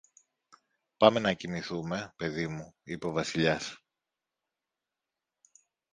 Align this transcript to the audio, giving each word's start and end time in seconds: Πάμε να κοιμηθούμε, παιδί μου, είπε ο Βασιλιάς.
Πάμε 0.97 1.19
να 1.19 1.33
κοιμηθούμε, 1.33 2.13
παιδί 2.15 2.47
μου, 2.47 2.75
είπε 2.83 3.07
ο 3.07 3.11
Βασιλιάς. 3.11 3.79